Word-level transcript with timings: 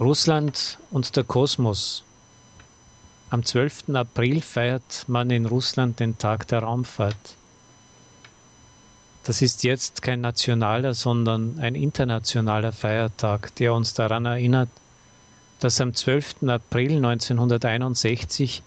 Russland 0.00 0.78
und 0.90 1.14
der 1.14 1.22
Kosmos. 1.22 2.02
Am 3.30 3.44
12. 3.44 3.90
April 3.94 4.40
feiert 4.40 5.04
man 5.06 5.30
in 5.30 5.46
Russland 5.46 6.00
den 6.00 6.18
Tag 6.18 6.48
der 6.48 6.64
Raumfahrt. 6.64 7.36
Das 9.22 9.40
ist 9.40 9.62
jetzt 9.62 10.02
kein 10.02 10.20
nationaler, 10.20 10.94
sondern 10.94 11.60
ein 11.60 11.76
internationaler 11.76 12.72
Feiertag, 12.72 13.54
der 13.54 13.72
uns 13.72 13.94
daran 13.94 14.26
erinnert, 14.26 14.68
dass 15.60 15.80
am 15.80 15.94
12. 15.94 16.48
April 16.48 16.96
1961 16.96 18.64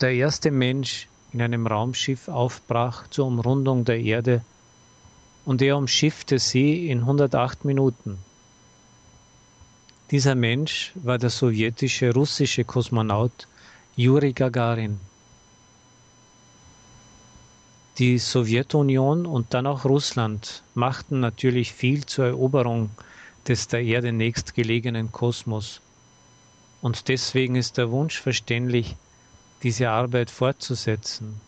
der 0.00 0.12
erste 0.12 0.50
Mensch 0.50 1.06
in 1.32 1.40
einem 1.40 1.68
Raumschiff 1.68 2.26
aufbrach 2.26 3.06
zur 3.10 3.28
Umrundung 3.28 3.84
der 3.84 4.00
Erde 4.00 4.42
und 5.44 5.62
er 5.62 5.76
umschiffte 5.76 6.40
sie 6.40 6.88
in 6.90 6.98
108 6.98 7.64
Minuten. 7.64 8.18
Dieser 10.12 10.34
Mensch 10.34 10.92
war 10.94 11.16
der 11.16 11.30
sowjetische 11.30 12.12
russische 12.12 12.64
Kosmonaut 12.64 13.48
Juri 13.96 14.34
Gagarin. 14.34 15.00
Die 17.96 18.18
Sowjetunion 18.18 19.24
und 19.24 19.54
dann 19.54 19.66
auch 19.66 19.86
Russland 19.86 20.64
machten 20.74 21.20
natürlich 21.20 21.72
viel 21.72 22.04
zur 22.04 22.26
Eroberung 22.26 22.90
des 23.48 23.68
der 23.68 23.82
Erde 23.82 24.12
nächstgelegenen 24.12 25.12
Kosmos. 25.12 25.80
Und 26.82 27.08
deswegen 27.08 27.56
ist 27.56 27.78
der 27.78 27.90
Wunsch 27.90 28.20
verständlich, 28.20 28.96
diese 29.62 29.88
Arbeit 29.88 30.30
fortzusetzen. 30.30 31.40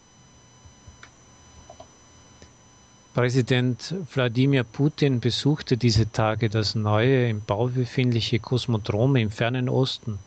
Präsident 3.15 3.95
Wladimir 4.13 4.65
Putin 4.65 5.21
besuchte 5.21 5.77
diese 5.77 6.11
Tage 6.11 6.51
das 6.51 6.75
neue 6.75 7.29
im 7.29 7.43
Bau 7.43 7.69
befindliche 7.69 8.41
Kosmodrom 8.41 9.15
im 9.15 9.31
fernen 9.31 9.69
Osten 9.69 10.19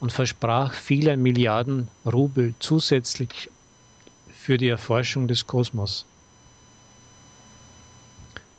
und 0.00 0.10
versprach 0.10 0.72
viele 0.72 1.18
Milliarden 1.18 1.88
Rubel 2.06 2.54
zusätzlich 2.60 3.50
für 4.34 4.56
die 4.56 4.70
Erforschung 4.70 5.28
des 5.28 5.46
Kosmos. 5.46 6.06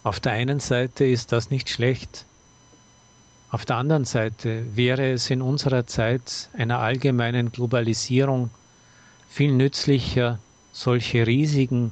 Auf 0.04 0.20
der 0.20 0.34
einen 0.34 0.60
Seite 0.60 1.04
ist 1.04 1.32
das 1.32 1.50
nicht 1.50 1.72
schlecht. 1.72 2.24
Auf 3.50 3.66
der 3.66 3.78
anderen 3.78 4.06
Seite 4.06 4.64
wäre 4.76 5.12
es 5.12 5.32
in 5.32 5.42
unserer 5.42 5.88
Zeit 5.88 6.50
einer 6.56 6.78
allgemeinen 6.78 7.52
Globalisierung 7.52 8.52
viel 9.28 9.54
nützlicher, 9.54 10.38
solche 10.72 11.26
riesigen 11.26 11.90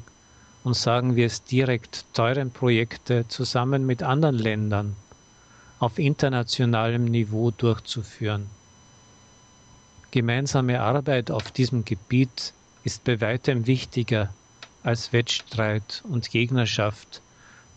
und 0.65 0.73
sagen 0.73 1.15
wir 1.15 1.27
es 1.27 1.43
direkt, 1.43 2.05
teuren 2.15 2.49
Projekte 2.49 3.27
zusammen 3.27 3.85
mit 3.85 4.01
anderen 4.01 4.35
Ländern 4.35 4.95
auf 5.77 5.99
internationalem 5.99 7.05
Niveau 7.05 7.51
durchzuführen. 7.51 8.47
Gemeinsame 10.09 10.81
Arbeit 10.81 11.29
auf 11.29 11.51
diesem 11.51 11.85
Gebiet 11.85 12.51
ist 12.83 13.03
bei 13.03 13.21
weitem 13.21 13.67
wichtiger 13.67 14.33
als 14.81 15.13
Wettstreit 15.13 16.01
und 16.09 16.31
Gegnerschaft 16.31 17.21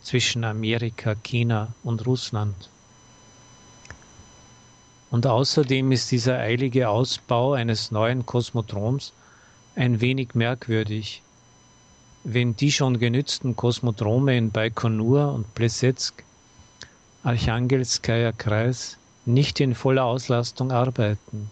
zwischen 0.01 0.43
Amerika, 0.45 1.15
China 1.15 1.75
und 1.85 2.07
Russland. 2.07 2.71
Und 5.11 5.27
außerdem 5.27 5.93
ist 5.93 6.11
dieser 6.11 6.39
eilige 6.39 6.89
Ausbau 6.89 7.53
eines 7.53 7.91
neuen 7.91 8.25
Kosmodroms 8.25 9.13
ein 9.77 10.01
wenig 10.01 10.35
merkwürdig, 10.35 11.23
wenn 12.31 12.55
die 12.55 12.71
schon 12.71 12.99
genützten 12.99 13.57
Kosmodrome 13.57 14.37
in 14.37 14.51
Baikonur 14.51 15.33
und 15.33 15.55
Plesetsk, 15.55 16.23
Archangelskaja 17.23 18.33
Kreis, 18.33 18.99
nicht 19.25 19.61
in 19.61 19.75
voller 19.75 20.05
Auslastung 20.05 20.71
arbeiten. 20.71 21.51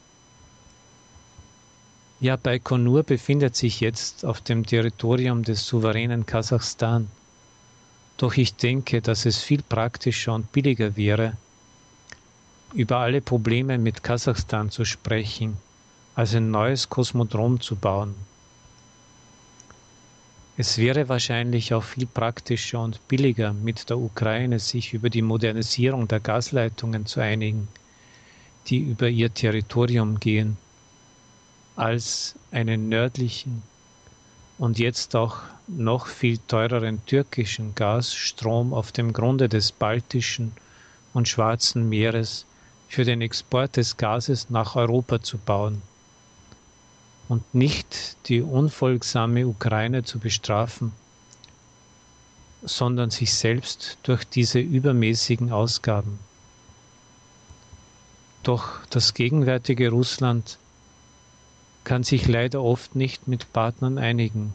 Ja, 2.20 2.36
Baikonur 2.36 3.05
befindet 3.05 3.56
sich 3.56 3.80
jetzt 3.80 4.27
auf 4.27 4.42
dem 4.42 4.66
Territorium 4.66 5.45
des 5.45 5.67
souveränen 5.67 6.27
Kasachstan. 6.27 7.08
Doch 8.18 8.36
ich 8.36 8.55
denke, 8.56 9.01
dass 9.01 9.24
es 9.24 9.42
viel 9.42 9.62
praktischer 9.62 10.34
und 10.34 10.52
billiger 10.52 10.95
wäre, 10.95 11.39
über 12.74 12.98
alle 12.98 13.22
Probleme 13.22 13.78
mit 13.78 14.02
Kasachstan 14.02 14.70
zu 14.70 14.84
sprechen, 14.84 15.56
als 16.14 16.34
ein 16.34 16.51
neues 16.51 16.90
Kosmodrom 16.90 17.62
zu 17.62 17.77
bauen. 17.77 18.14
Es 20.58 20.78
wäre 20.78 21.11
wahrscheinlich 21.11 21.74
auch 21.74 21.84
viel 21.84 22.06
praktischer 22.06 22.80
und 22.80 23.06
billiger, 23.08 23.52
mit 23.52 23.90
der 23.90 23.98
Ukraine 23.98 24.58
sich 24.58 24.94
über 24.94 25.11
die 25.11 25.20
Modernisierung 25.20 26.08
der 26.08 26.20
Gasleitungen 26.20 27.05
zu 27.05 27.20
einigen, 27.20 27.68
die 28.66 28.78
über 28.78 29.06
ihr 29.11 29.34
Territorium 29.34 30.18
gehen, 30.18 30.56
als 31.74 32.34
einen 32.50 32.89
nördlichen 32.89 33.62
und 34.56 34.78
jetzt 34.78 35.14
auch 35.14 35.42
noch 35.66 36.06
viel 36.06 36.39
teureren 36.39 37.05
türkischen 37.05 37.74
Gasstrom 37.74 38.72
auf 38.72 38.92
dem 38.92 39.12
Grunde 39.12 39.50
des 39.50 39.72
Baltischen 39.72 40.52
und 41.12 41.28
Schwarzen 41.28 41.86
Meeres 41.90 42.46
für 42.89 43.05
den 43.05 43.20
Export 43.20 43.77
des 43.77 43.98
Gases 43.98 44.48
nach 44.48 44.74
Europa 44.74 45.20
zu 45.20 45.36
bauen 45.36 45.83
und 47.29 47.55
nicht 47.55 48.17
die 48.27 48.42
unfolgsame 48.42 49.47
Ukraine 49.47 50.05
zu 50.05 50.19
bestrafen, 50.19 50.92
sondern 52.63 53.11
sich 53.11 53.35
selbst 53.35 53.98
durch 54.03 54.25
diese 54.25 54.61
übermäßigen 54.61 55.53
Ausgaben. 55.53 56.19
Doch 58.42 58.85
das 58.91 59.14
gegenwärtige 59.14 59.91
Russland 59.91 60.59
kann 61.85 62.03
sich 62.03 62.27
leider 62.29 62.63
oft 62.63 62.95
nicht 62.95 63.29
mit 63.29 63.53
Partnern 63.53 63.98
einigen 63.98 64.55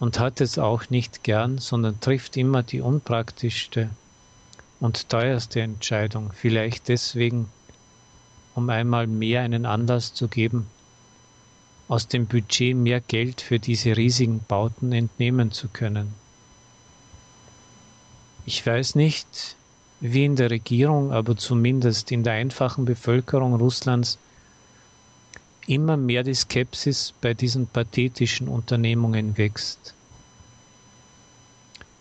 und 0.00 0.18
hat 0.18 0.40
es 0.40 0.58
auch 0.58 0.90
nicht 0.90 1.24
gern, 1.24 1.58
sondern 1.58 2.00
trifft 2.00 2.36
immer 2.36 2.62
die 2.62 2.80
unpraktischste 2.80 3.90
und 4.80 5.08
teuerste 5.08 5.60
Entscheidung, 5.60 6.32
vielleicht 6.32 6.88
deswegen, 6.88 7.48
um 8.54 8.70
einmal 8.70 9.06
mehr 9.06 9.42
einen 9.42 9.66
Anlass 9.66 10.14
zu 10.14 10.28
geben, 10.28 10.68
aus 11.88 12.06
dem 12.06 12.26
Budget 12.26 12.76
mehr 12.76 13.00
Geld 13.00 13.40
für 13.40 13.58
diese 13.58 13.96
riesigen 13.96 14.40
Bauten 14.46 14.92
entnehmen 14.92 15.50
zu 15.52 15.68
können. 15.68 16.12
Ich 18.44 18.64
weiß 18.64 18.94
nicht, 18.94 19.56
wie 20.00 20.24
in 20.24 20.36
der 20.36 20.50
Regierung, 20.50 21.12
aber 21.12 21.36
zumindest 21.36 22.12
in 22.12 22.22
der 22.22 22.34
einfachen 22.34 22.84
Bevölkerung 22.84 23.54
Russlands 23.54 24.18
immer 25.66 25.96
mehr 25.96 26.22
die 26.22 26.34
Skepsis 26.34 27.12
bei 27.20 27.34
diesen 27.34 27.66
pathetischen 27.66 28.48
Unternehmungen 28.48 29.36
wächst. 29.36 29.94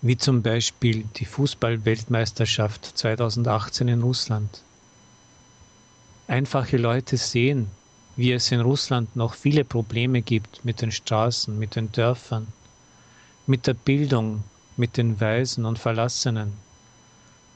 Wie 0.02 0.18
zum 0.18 0.42
Beispiel 0.42 1.06
die 1.16 1.26
Fußballweltmeisterschaft 1.26 2.98
2018 2.98 3.88
in 3.88 4.02
Russland. 4.02 4.62
Einfache 6.28 6.78
Leute 6.78 7.18
sehen, 7.18 7.68
wie 8.18 8.32
es 8.32 8.52
in 8.52 8.62
Russland 8.62 9.16
noch 9.16 9.36
viele 9.36 9.64
Probleme 9.64 10.24
gibt 10.24 10.66
mit 10.66 10.82
den 10.82 10.92
Straßen, 10.92 11.58
mit 11.58 11.76
den 11.76 11.92
Dörfern, 11.92 12.48
mit 13.46 13.68
der 13.68 13.76
Bildung, 13.76 14.44
mit 14.76 14.98
den 14.98 15.22
Weisen 15.22 15.66
und 15.66 15.78
Verlassenen, 15.78 16.54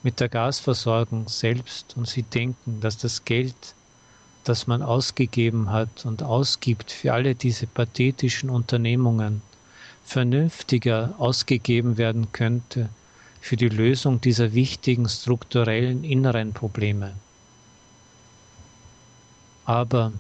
mit 0.03 0.19
der 0.19 0.29
Gasversorgung 0.29 1.27
selbst 1.27 1.97
und 1.97 2.07
sie 2.07 2.22
denken, 2.22 2.79
dass 2.79 2.97
das 2.97 3.25
Geld, 3.25 3.75
das 4.44 4.67
man 4.67 4.83
ausgegeben 4.83 5.72
hat 5.72 6.05
und 6.05 6.22
ausgibt 6.22 6.91
für 6.91 7.13
alle 7.13 7.33
diese 7.33 7.66
pathetischen 7.66 8.51
Unternehmungen, 8.51 9.41
vernünftiger 10.03 11.16
ausgegeben 11.17 11.97
werden 11.97 12.31
könnte 12.31 12.89
für 13.39 13.55
die 13.55 13.69
Lösung 13.69 14.22
dieser 14.22 14.53
wichtigen 14.53 15.09
strukturellen 15.09 16.03
inneren 16.03 16.53
Probleme. 16.53 17.13
Aber 19.66 20.11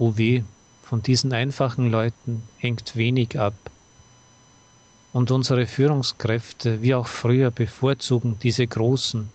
O 0.00 0.16
weh, 0.16 0.42
von 0.82 1.02
diesen 1.02 1.34
einfachen 1.34 1.90
Leuten 1.90 2.42
hängt 2.56 2.96
wenig 2.96 3.38
ab. 3.38 3.52
Und 5.12 5.30
unsere 5.30 5.66
Führungskräfte, 5.66 6.80
wie 6.80 6.94
auch 6.94 7.06
früher, 7.06 7.50
bevorzugen 7.50 8.38
diese 8.42 8.66
großen, 8.66 9.28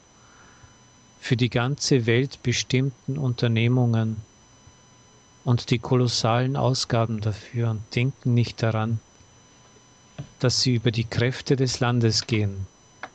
für 1.19 1.37
die 1.37 1.51
ganze 1.51 2.07
Welt 2.07 2.41
bestimmten 2.41 3.19
Unternehmungen 3.19 4.17
und 5.43 5.69
die 5.69 5.77
kolossalen 5.77 6.57
Ausgaben 6.57 7.21
dafür 7.21 7.69
und 7.69 7.83
denken 7.95 8.33
nicht 8.33 8.63
daran, 8.63 8.99
dass 10.39 10.61
sie 10.61 10.73
über 10.73 10.89
die 10.89 11.03
Kräfte 11.05 11.55
des 11.55 11.79
Landes 11.79 12.25
gehen. 12.25 12.65